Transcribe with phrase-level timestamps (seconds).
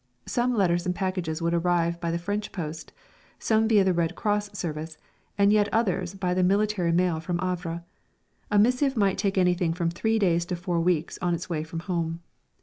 [0.25, 2.91] Some letters and packages would arrive by the French post,
[3.37, 4.97] some via the Red Cross service,
[5.37, 7.83] and yet others by the military mail from Havre.
[8.49, 11.81] A missive might take anything from three days to four weeks on its way from
[11.81, 12.21] home.